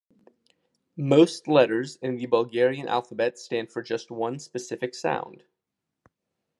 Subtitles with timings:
[0.97, 5.43] Most letters in the Bulgarian alphabet stand for just one specific sound.